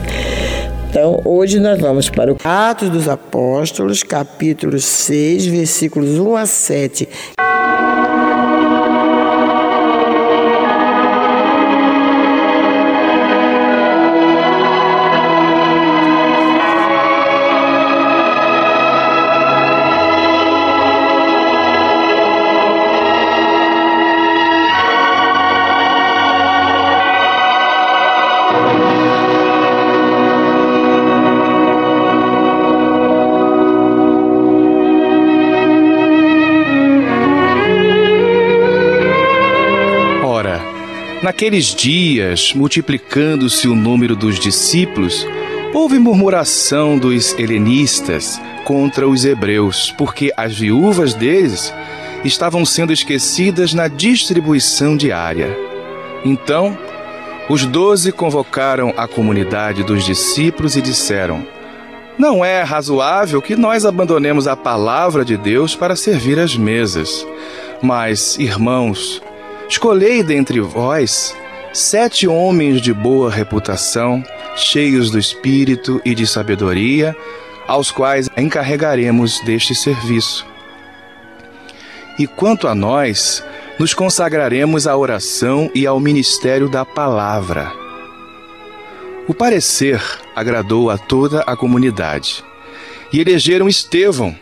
[0.91, 7.09] Então, hoje nós vamos para o Atos dos Apóstolos, capítulo 6, versículos 1 a 7.
[41.23, 45.27] Naqueles dias, multiplicando-se o número dos discípulos,
[45.75, 51.75] houve murmuração dos helenistas contra os hebreus, porque as viúvas deles
[52.25, 55.55] estavam sendo esquecidas na distribuição diária.
[56.25, 56.77] Então,
[57.51, 61.47] os doze convocaram a comunidade dos discípulos e disseram:
[62.17, 67.27] Não é razoável que nós abandonemos a palavra de Deus para servir as mesas.
[67.83, 69.23] Mas, irmãos,
[69.71, 71.33] Escolhei dentre vós
[71.73, 74.21] sete homens de boa reputação,
[74.57, 77.17] cheios do espírito e de sabedoria,
[77.69, 80.45] aos quais encarregaremos deste serviço.
[82.19, 83.45] E quanto a nós,
[83.79, 87.73] nos consagraremos à oração e ao ministério da palavra.
[89.29, 90.03] O parecer
[90.35, 92.45] agradou a toda a comunidade.
[93.13, 94.37] E elegeram Estevão,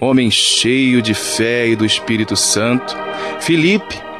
[0.00, 2.96] homem cheio de fé e do Espírito Santo,
[3.38, 4.11] Filipe,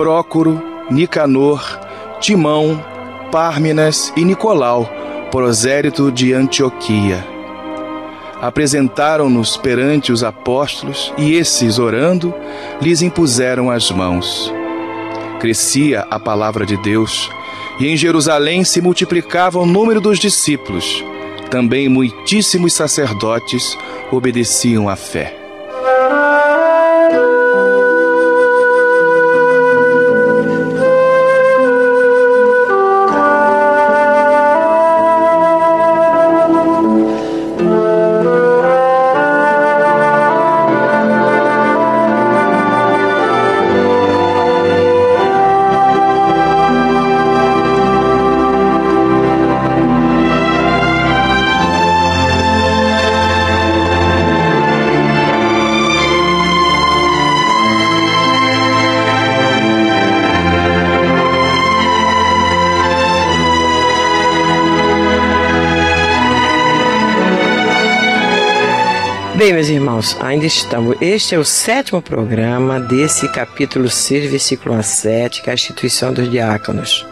[0.00, 1.78] Prócoro, Nicanor,
[2.22, 2.82] Timão,
[3.30, 4.90] Párminas e Nicolau,
[5.30, 7.22] prosérito de Antioquia.
[8.40, 12.32] Apresentaram-nos perante os apóstolos e esses, orando,
[12.80, 14.50] lhes impuseram as mãos.
[15.38, 17.28] Crescia a palavra de Deus
[17.78, 21.04] e em Jerusalém se multiplicava o número dos discípulos.
[21.50, 23.76] Também muitíssimos sacerdotes
[24.10, 25.49] obedeciam à fé.
[69.50, 70.96] Bem, meus irmãos, ainda estamos.
[71.00, 76.30] Este é o sétimo programa desse capítulo 6, versículo 7, que é a instituição dos
[76.30, 77.04] diáconos.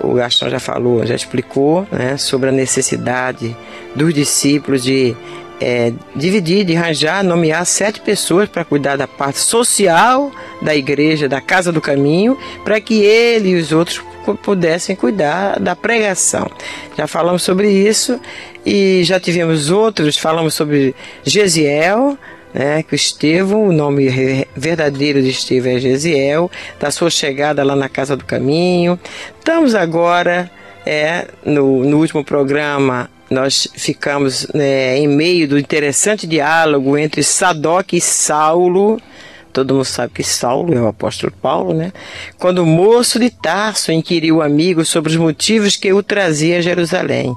[0.00, 3.56] O Gastão já falou, já explicou né, sobre a necessidade
[3.94, 5.16] dos discípulos de
[5.60, 11.40] é, dividir, de arranjar, nomear sete pessoas para cuidar da parte social da igreja, da
[11.40, 14.02] casa do caminho, para que ele e os outros
[14.34, 16.50] pudessem cuidar da pregação.
[16.96, 18.20] Já falamos sobre isso
[18.64, 22.18] e já tivemos outros, falamos sobre Gesiel,
[22.52, 24.08] né, que o Estevão, o nome
[24.56, 28.98] verdadeiro de Estevão é Gesiel, da sua chegada lá na Casa do Caminho.
[29.38, 30.50] Estamos agora,
[30.84, 37.92] é, no, no último programa, nós ficamos né, em meio do interessante diálogo entre Sadoc
[37.92, 39.00] e Saulo,
[39.56, 41.90] Todo mundo sabe que Saulo é o apóstolo Paulo, né?
[42.38, 46.60] Quando o moço de Tarso inquiriu o amigo sobre os motivos que o trazia a
[46.60, 47.34] Jerusalém.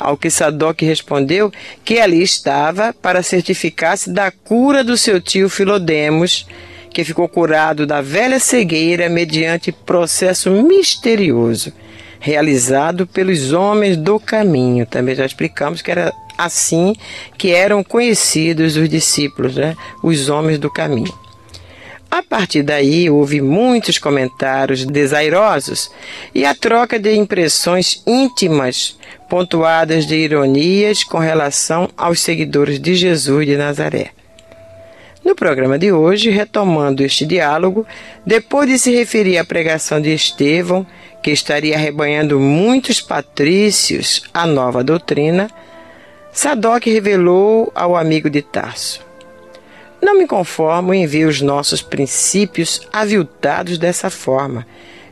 [0.00, 1.52] Ao que Sadoc respondeu
[1.84, 6.48] que ali estava para certificar-se da cura do seu tio Filodemos,
[6.90, 11.72] que ficou curado da velha cegueira mediante processo misterioso
[12.18, 14.84] realizado pelos homens do caminho.
[14.84, 16.92] Também já explicamos que era assim
[17.38, 19.76] que eram conhecidos os discípulos, né?
[20.02, 21.21] os homens do caminho.
[22.14, 25.90] A partir daí, houve muitos comentários desairosos
[26.34, 28.98] e a troca de impressões íntimas,
[29.30, 34.10] pontuadas de ironias com relação aos seguidores de Jesus de Nazaré.
[35.24, 37.86] No programa de hoje, retomando este diálogo,
[38.26, 40.86] depois de se referir à pregação de Estevão,
[41.22, 45.48] que estaria arrebanhando muitos patrícios à nova doutrina,
[46.30, 49.00] Sadoc revelou ao amigo de Tarso:
[50.02, 54.66] não me conformo em ver os nossos princípios aviltados dessa forma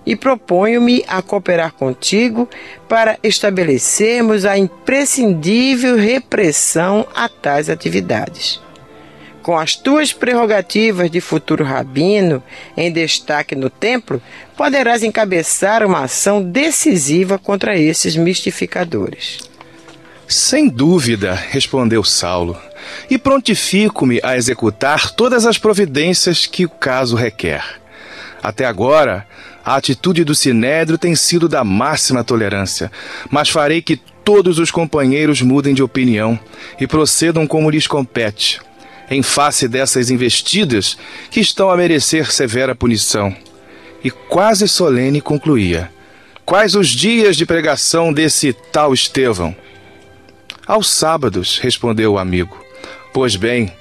[0.05, 2.49] e proponho-me a cooperar contigo
[2.89, 8.61] para estabelecermos a imprescindível repressão a tais atividades.
[9.43, 12.43] Com as tuas prerrogativas de futuro rabino
[12.77, 14.21] em destaque no templo,
[14.57, 19.39] poderás encabeçar uma ação decisiva contra esses mistificadores.
[20.27, 22.57] Sem dúvida, respondeu Saulo
[23.09, 27.65] e prontifico-me a executar todas as providências que o caso requer.
[28.43, 29.27] Até agora,
[29.65, 32.91] a atitude do Sinédrio tem sido da máxima tolerância,
[33.31, 36.39] mas farei que todos os companheiros mudem de opinião
[36.81, 38.61] e procedam como lhes compete,
[39.11, 40.97] em face dessas investidas
[41.31, 43.35] que estão a merecer severa punição.
[44.03, 45.91] E quase solene concluía:
[46.47, 49.55] Quais os dias de pregação desse tal Estevão?
[50.67, 52.57] Aos sábados, respondeu o amigo.
[53.13, 53.73] Pois bem,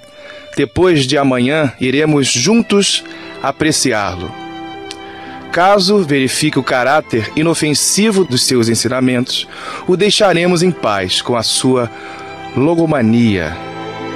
[0.57, 3.03] depois de amanhã iremos juntos
[3.41, 4.31] apreciá-lo.
[5.51, 9.47] Caso verifique o caráter inofensivo dos seus ensinamentos,
[9.87, 11.89] o deixaremos em paz com a sua
[12.55, 13.55] logomania,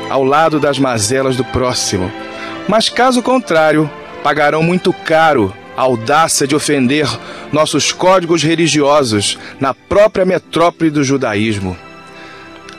[0.09, 2.11] ao lado das mazelas do próximo.
[2.67, 3.89] Mas caso contrário,
[4.23, 7.07] pagarão muito caro a audácia de ofender
[7.51, 11.75] nossos códigos religiosos na própria metrópole do judaísmo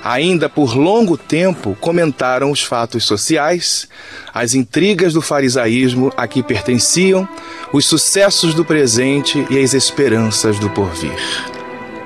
[0.05, 3.89] ainda por longo tempo comentaram os fatos sociais,
[4.35, 7.27] as intrigas do farisaísmo a que pertenciam,
[7.73, 11.19] os sucessos do presente e as esperanças do porvir.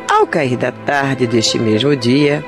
[0.09, 2.45] Ao cair da tarde deste mesmo dia,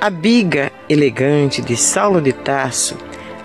[0.00, 2.96] a biga elegante de Saulo de Tarso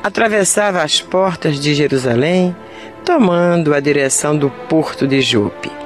[0.02, 2.56] atravessava as portas de Jerusalém,
[3.04, 5.85] tomando a direção do porto de Jope.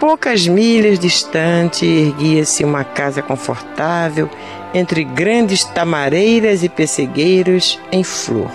[0.00, 4.30] Poucas milhas distante erguia-se uma casa confortável
[4.72, 8.52] entre grandes tamareiras e pessegueiros em flor.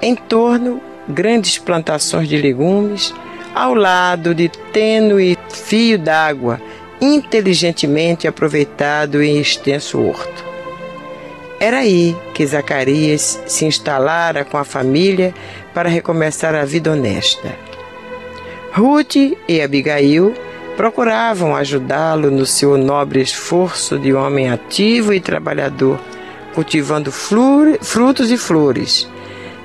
[0.00, 3.14] Em torno, grandes plantações de legumes,
[3.54, 6.60] ao lado de tênue fio d'água,
[7.00, 10.44] inteligentemente aproveitado em extenso horto.
[11.60, 15.32] Era aí que Zacarias se instalara com a família
[15.72, 17.71] para recomeçar a vida honesta.
[18.74, 20.32] Ruth e Abigail
[20.78, 26.00] procuravam ajudá-lo no seu nobre esforço de homem ativo e trabalhador,
[26.54, 29.06] cultivando frutos e flores,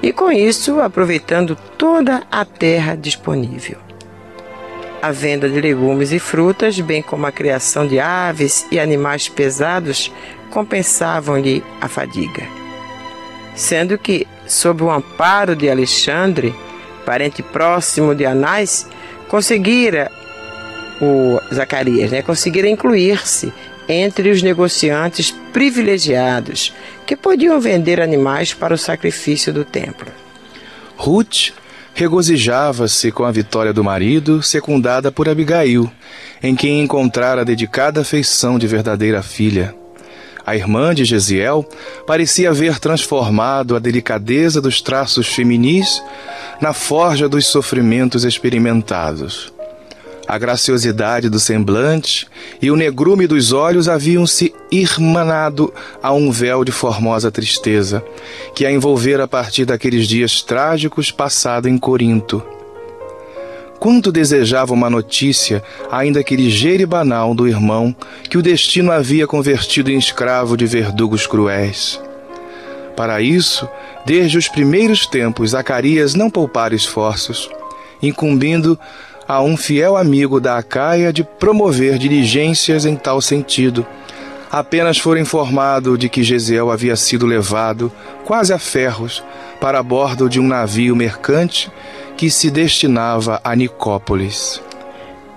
[0.03, 3.77] e com isso aproveitando toda a terra disponível.
[5.01, 10.11] A venda de legumes e frutas, bem como a criação de aves e animais pesados,
[10.49, 12.43] compensavam-lhe a fadiga.
[13.55, 16.53] Sendo que, sob o amparo de Alexandre,
[17.05, 18.85] parente próximo de Anás,
[19.27, 20.11] conseguira
[21.01, 23.53] o Zacarias, né, conseguira incluir-se
[23.87, 26.73] entre os negociantes privilegiados
[27.05, 30.11] que podiam vender animais para o sacrifício do templo.
[30.97, 31.51] Ruth
[31.93, 35.89] regozijava-se com a vitória do marido, secundada por Abigail,
[36.43, 39.73] em quem encontrara a dedicada afeição de verdadeira filha.
[40.47, 41.67] A irmã de Gesiel
[42.05, 46.01] parecia haver transformado a delicadeza dos traços feminis
[46.61, 49.51] na forja dos sofrimentos experimentados.
[50.25, 52.29] A graciosidade do semblante
[52.61, 58.01] e o negrume dos olhos haviam se irmanado a um véu de formosa tristeza,
[58.55, 62.41] que a envolvera a partir daqueles dias trágicos passados em Corinto.
[63.79, 67.95] Quanto desejava uma notícia, ainda que ligeira e banal, do irmão
[68.29, 72.01] que o destino havia convertido em escravo de verdugos cruéis.
[72.95, 73.69] Para isso,
[74.05, 77.47] desde os primeiros tempos, Zacarias não poupara esforços,
[78.01, 78.77] incumbindo
[79.27, 83.85] a um fiel amigo da Acaia de promover diligências em tal sentido.
[84.57, 87.91] Apenas foi informado de que Gesiel havia sido levado,
[88.25, 89.23] quase a ferros,
[89.61, 91.71] para bordo de um navio mercante
[92.17, 94.59] que se destinava a Nicópolis.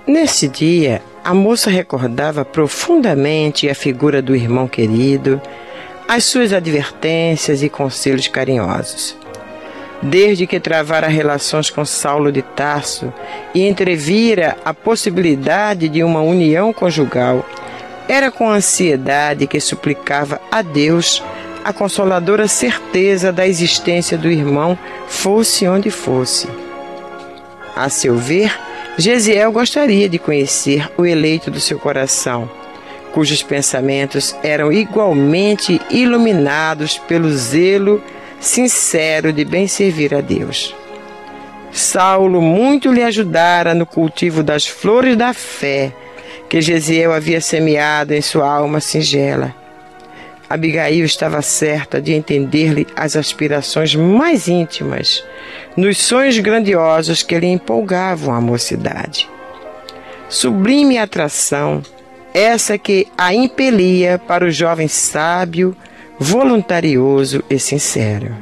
[0.07, 5.39] Nesse dia, a moça recordava profundamente a figura do irmão querido,
[6.09, 9.19] as suas advertências e conselhos carinhosos.
[10.01, 13.13] Desde que travara relações com Saulo de Tarso
[13.55, 17.45] e entrevira a possibilidade de uma união conjugal,
[18.11, 21.23] era com ansiedade que suplicava a Deus
[21.65, 26.49] a consoladora certeza da existência do irmão, fosse onde fosse.
[27.77, 28.53] A seu ver,
[28.99, 32.51] Gesiel gostaria de conhecer o eleito do seu coração,
[33.13, 38.03] cujos pensamentos eram igualmente iluminados pelo zelo
[38.41, 40.75] sincero de bem servir a Deus.
[41.71, 45.93] Saulo muito lhe ajudara no cultivo das flores da fé
[46.51, 49.55] que Gesiel havia semeado em sua alma singela.
[50.49, 55.25] Abigail estava certa de entender-lhe as aspirações mais íntimas,
[55.77, 59.31] nos sonhos grandiosos que lhe empolgavam a mocidade.
[60.29, 61.83] Sublime atração,
[62.35, 65.77] essa que a impelia para o jovem sábio,
[66.19, 68.37] voluntarioso e sincero.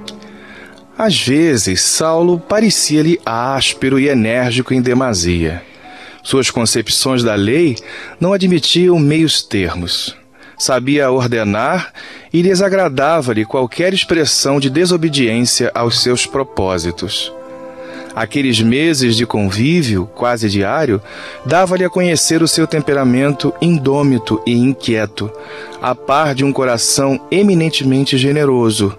[0.96, 5.67] Às vezes, Saulo parecia-lhe áspero e enérgico em demasia.
[6.28, 7.74] Suas concepções da lei
[8.20, 10.14] não admitiam meios termos.
[10.58, 11.90] Sabia ordenar
[12.30, 17.32] e desagradava-lhe qualquer expressão de desobediência aos seus propósitos.
[18.14, 21.00] Aqueles meses de convívio, quase diário,
[21.46, 25.32] dava-lhe a conhecer o seu temperamento indômito e inquieto,
[25.80, 28.94] a par de um coração eminentemente generoso,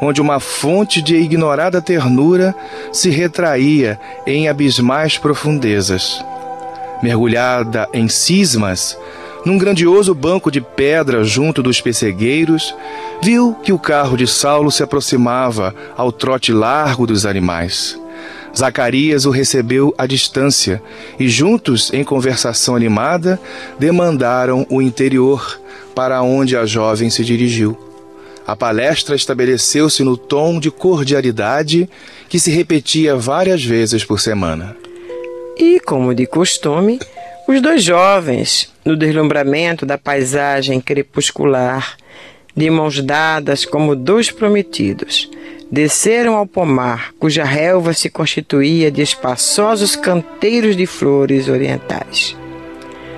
[0.00, 2.54] onde uma fonte de ignorada ternura
[2.92, 6.24] se retraía em abismais profundezas.
[7.02, 8.96] Mergulhada em cismas,
[9.44, 12.74] num grandioso banco de pedra junto dos pessegueiros,
[13.22, 17.98] viu que o carro de Saulo se aproximava ao trote largo dos animais.
[18.56, 20.82] Zacarias o recebeu à distância
[21.18, 23.40] e, juntos, em conversação animada,
[23.78, 25.60] demandaram o interior
[25.94, 27.78] para onde a jovem se dirigiu.
[28.46, 31.88] A palestra estabeleceu-se no tom de cordialidade
[32.28, 34.76] que se repetia várias vezes por semana.
[35.60, 36.98] E, como de costume,
[37.46, 41.98] os dois jovens, no deslumbramento da paisagem crepuscular,
[42.56, 45.30] de mãos dadas como dois prometidos,
[45.70, 52.34] desceram ao pomar, cuja relva se constituía de espaçosos canteiros de flores orientais.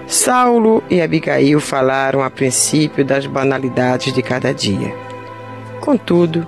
[0.08, 4.92] Saulo e Abigail falaram a princípio das banalidades de cada dia.
[5.80, 6.44] Contudo,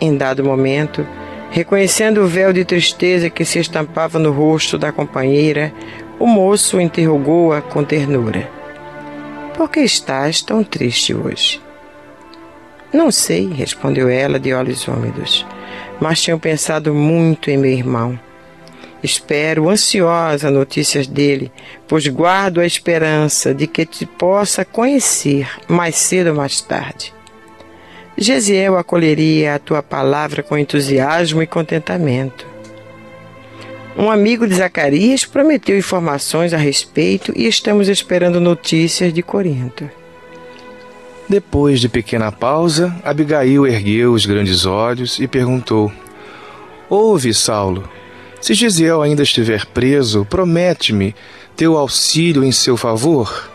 [0.00, 1.06] em dado momento,
[1.50, 5.72] reconhecendo o véu de tristeza que se estampava no rosto da companheira,
[6.18, 8.48] o moço interrogou-a com ternura:
[9.54, 11.60] Por que estás tão triste hoje?
[12.92, 15.46] Não sei, respondeu ela de olhos úmidos,
[16.00, 18.18] mas tenho pensado muito em meu irmão.
[19.02, 21.52] Espero ansiosa notícias dele,
[21.86, 27.15] pois guardo a esperança de que te possa conhecer mais cedo ou mais tarde.
[28.18, 32.46] Gesiel acolheria a tua palavra com entusiasmo e contentamento.
[33.96, 39.88] Um amigo de Zacarias prometeu informações a respeito e estamos esperando notícias de Corinto.
[41.28, 45.92] Depois de pequena pausa, Abigail ergueu os grandes olhos e perguntou:
[46.88, 47.88] Ouve, Saulo,
[48.40, 51.14] se Gisiel ainda estiver preso, promete-me
[51.56, 53.50] teu auxílio em seu favor.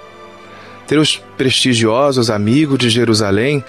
[0.85, 3.63] Teus prestigiosos amigos de Jerusalém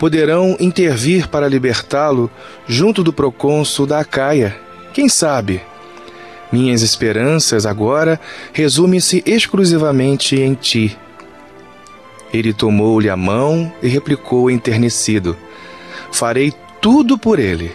[0.00, 2.30] poderão intervir para libertá-lo
[2.66, 4.56] junto do procônsul da Acaia.
[4.94, 5.60] Quem sabe?
[6.50, 8.18] Minhas esperanças agora
[8.50, 10.96] resumem-se exclusivamente em ti.
[12.32, 15.36] Ele tomou-lhe a mão e replicou enternecido:
[16.10, 17.70] Farei tudo por ele.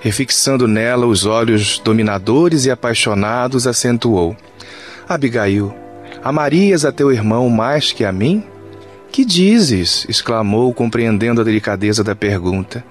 [0.00, 4.36] Refixando nela os olhos dominadores e apaixonados, acentuou:
[5.08, 5.72] Abigail,
[6.24, 8.42] amarias a teu irmão mais que a mim?
[9.12, 10.06] Que dizes?
[10.08, 12.82] exclamou, compreendendo a delicadeza da pergunta.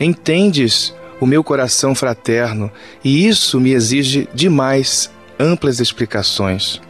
[0.00, 2.72] Entendes o meu coração fraterno
[3.04, 6.80] e isso me exige demais amplas explicações.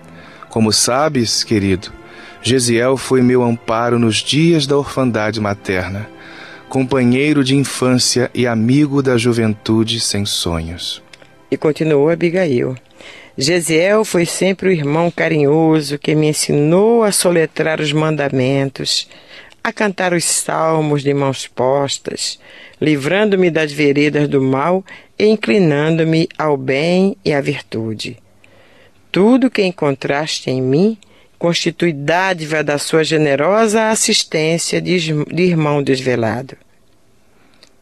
[0.49, 1.93] Como sabes, querido,
[2.41, 6.09] Gesiel foi meu amparo nos dias da orfandade materna,
[6.69, 11.03] companheiro de infância e amigo da juventude sem sonhos.
[11.51, 12.77] E continuou Abigail.
[13.37, 19.09] Gesiel foi sempre o irmão carinhoso que me ensinou a soletrar os mandamentos,
[19.65, 22.39] a cantar os salmos de mãos postas,
[22.79, 24.85] livrando-me das veredas do mal
[25.19, 28.19] e inclinando-me ao bem e à virtude.
[29.11, 30.99] Tudo que encontraste em mim
[31.39, 34.95] constitui dádiva da sua generosa assistência de,
[35.43, 36.57] irmão desvelado.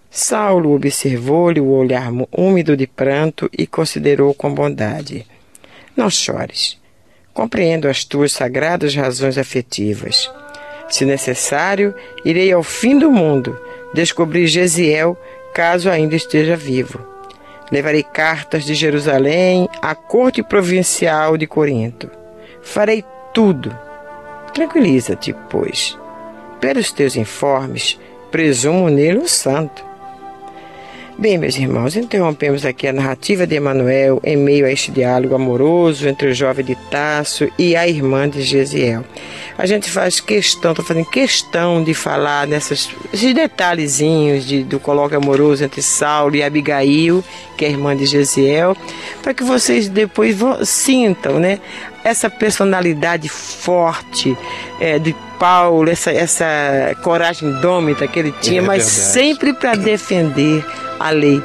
[0.09, 5.27] Saulo observou-lhe o olhar úmido de pranto e considerou com bondade.
[6.01, 6.79] Não chores.
[7.35, 10.31] Compreendo as tuas sagradas razões afetivas.
[10.89, 11.95] Se necessário,
[12.25, 13.61] irei ao fim do mundo
[13.93, 15.15] descobrir Gesiel,
[15.53, 17.07] caso ainda esteja vivo.
[17.71, 22.11] Levarei cartas de Jerusalém à corte provincial de Corinto.
[22.63, 23.77] Farei tudo.
[24.55, 25.99] Tranquiliza-te, pois.
[26.63, 29.85] Pelos teus informes, presumo nele o santo.
[31.21, 36.09] Bem, meus irmãos, interrompemos aqui a narrativa de Emanuel em meio a este diálogo amoroso
[36.09, 39.05] entre o jovem de Tasso e a irmã de Gesiel.
[39.59, 42.89] A gente faz questão, estou fazendo questão de falar nesses
[43.35, 47.23] detalhezinhos de, do colóquio amoroso entre Saulo e Abigail,
[47.55, 48.75] que é a irmã de Gesiel,
[49.23, 51.61] para que vocês depois sintam, né,
[52.03, 54.35] essa personalidade forte
[54.81, 60.65] é, de Paulo, essa, essa coragem dômita que ele tinha, é mas sempre para defender
[61.01, 61.43] a lei.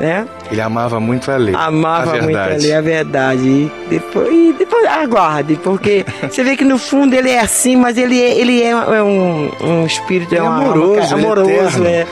[0.00, 0.28] Né?
[0.50, 1.54] Ele amava muito a lei.
[1.56, 3.42] Amava a muito a lei, a verdade.
[3.42, 7.98] E depois, e depois aguarde, porque você vê que no fundo ele é assim, mas
[7.98, 12.06] ele é, ele é, é um, um espírito é, é amoroso, amoroso, é.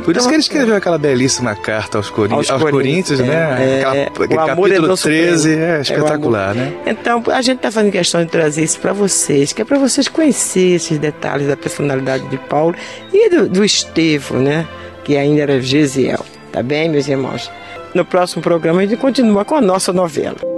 [0.00, 3.24] Por então, isso que ele escreveu aquela belíssima carta aos, Corin aos, aos Coríntios, é,
[3.24, 3.56] né?
[3.60, 6.72] É, aquela, capítulo é 13, é espetacular, né?
[6.86, 10.08] Então, a gente está fazendo questão de trazer isso para vocês, que é para vocês
[10.08, 12.74] conhecerem esses detalhes da personalidade de Paulo
[13.12, 14.66] e do, do Estevão, né?
[15.04, 16.24] Que ainda era Gesiel.
[16.52, 17.50] Tá bem, meus irmãos?
[17.94, 20.51] No próximo programa a gente continua com a nossa novela.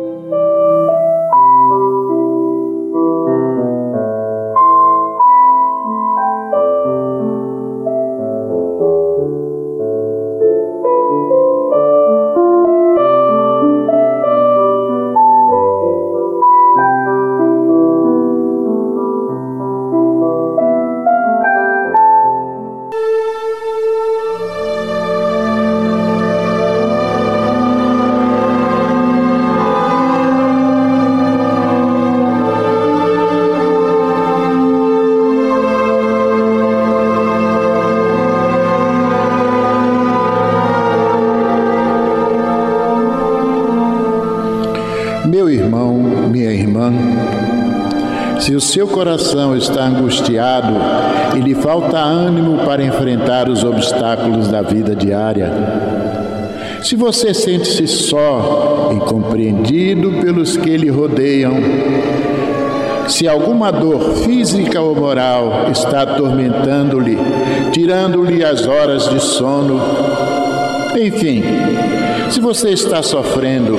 [48.40, 50.74] Se o seu coração está angustiado
[51.36, 55.50] e lhe falta ânimo para enfrentar os obstáculos da vida diária,
[56.82, 61.54] se você sente-se só e compreendido pelos que lhe rodeiam,
[63.08, 67.18] se alguma dor física ou moral está atormentando-lhe,
[67.72, 69.80] tirando-lhe as horas de sono,
[70.98, 71.42] enfim,
[72.30, 73.78] se você está sofrendo,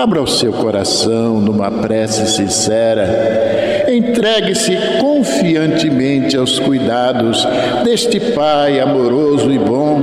[0.00, 3.84] Abra o seu coração numa prece sincera.
[3.86, 7.46] Entregue-se confiantemente aos cuidados
[7.84, 10.00] deste Pai amoroso e bom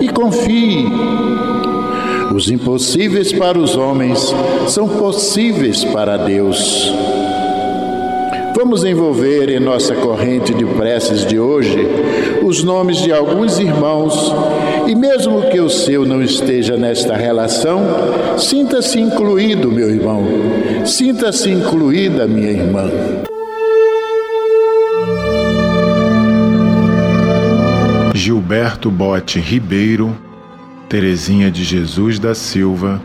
[0.00, 0.86] e confie.
[2.34, 4.34] Os impossíveis para os homens
[4.66, 6.90] são possíveis para Deus.
[8.56, 11.86] Vamos envolver em nossa corrente de preces de hoje
[12.42, 14.32] os nomes de alguns irmãos
[14.86, 17.82] e, mesmo que o seu não esteja nesta relação,
[18.38, 20.24] sinta-se incluído, meu irmão,
[20.84, 22.90] sinta-se incluída, minha irmã.
[28.14, 30.16] Gilberto Bote Ribeiro,
[30.88, 33.02] Terezinha de Jesus da Silva,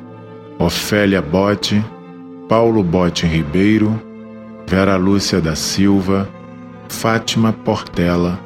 [0.58, 1.84] Ofélia Bote,
[2.48, 4.00] Paulo Bote Ribeiro,
[4.68, 6.30] Vera Lúcia da Silva,
[6.88, 8.40] Fátima Portela,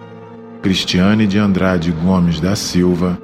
[0.62, 3.20] Cristiane de Andrade Gomes da Silva,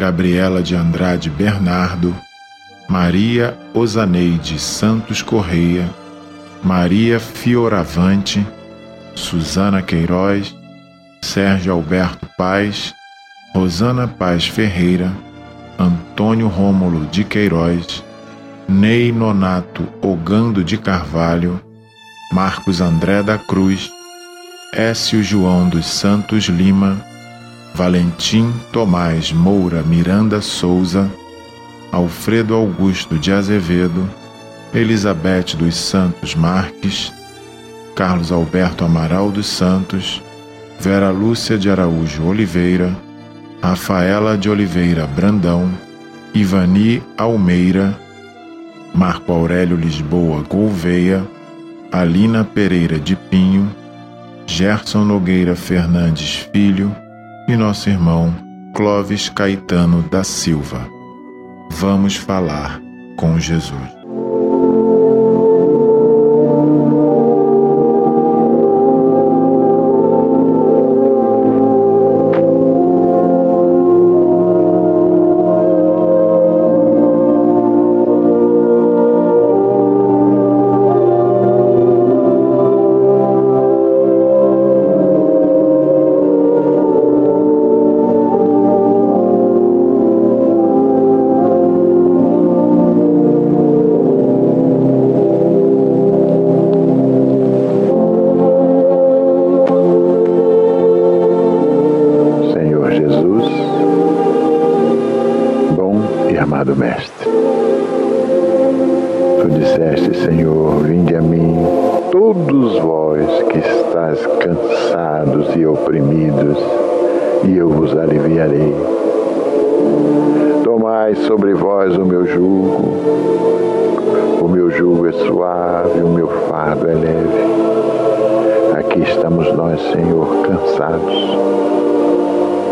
[0.00, 2.16] Gabriela de Andrade Bernardo,
[2.88, 5.90] Maria Osaneide Santos Correia,
[6.64, 8.42] Maria Fioravante,
[9.14, 10.56] Suzana Queiroz,
[11.20, 12.94] Sérgio Alberto Paz,
[13.54, 15.12] Rosana Paz Ferreira,
[15.78, 18.02] Antônio Rômulo de Queiroz,
[18.66, 21.60] Ney Nonato Ogando de Carvalho,
[22.32, 23.92] Marcos André da Cruz,
[24.72, 27.09] Écio João dos Santos Lima,
[27.74, 31.10] Valentim Tomás Moura Miranda Souza,
[31.90, 34.08] Alfredo Augusto de Azevedo,
[34.74, 37.12] Elizabeth dos Santos Marques,
[37.96, 40.22] Carlos Alberto Amaral dos Santos,
[40.78, 42.94] Vera Lúcia de Araújo Oliveira,
[43.62, 45.70] Rafaela de Oliveira Brandão,
[46.34, 47.98] Ivani Almeida,
[48.94, 51.26] Marco Aurélio Lisboa Gouveia,
[51.92, 53.68] Alina Pereira de Pinho,
[54.46, 56.94] Gerson Nogueira Fernandes Filho
[57.50, 58.32] e nosso irmão
[58.74, 60.86] Clóvis Caetano da Silva.
[61.72, 62.80] Vamos falar
[63.16, 63.99] com Jesus.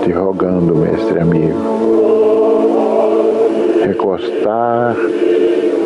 [0.08, 1.58] Te rogando, mestre amigo,
[3.84, 4.96] recostar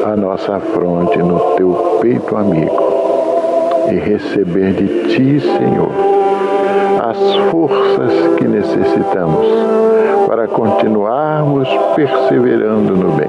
[0.06, 2.92] a nossa fronte no teu peito amigo
[3.90, 5.90] e receber de ti, Senhor,
[7.02, 9.44] as forças que necessitamos
[10.28, 13.28] para continuarmos perseverando no bem,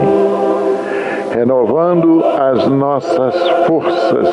[1.31, 3.35] renovando as nossas
[3.65, 4.29] forças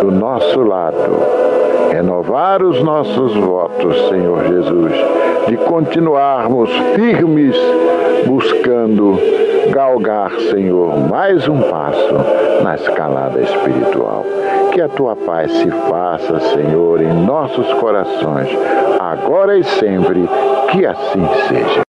[0.00, 1.12] do nosso lado,
[1.92, 7.56] renovar os nossos votos, Senhor Jesus, de continuarmos firmes
[8.26, 9.18] buscando
[9.70, 12.14] galgar, Senhor, mais um passo
[12.62, 14.24] na escalada espiritual.
[14.72, 18.48] Que a tua paz se faça, Senhor, em nossos corações,
[19.00, 20.28] agora e sempre,
[20.70, 21.87] que assim seja.